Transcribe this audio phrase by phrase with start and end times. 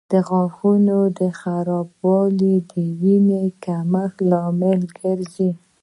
[0.11, 0.97] د غاښونو
[1.39, 5.49] خرابوالی د وینې کمښت لامل ګرځي.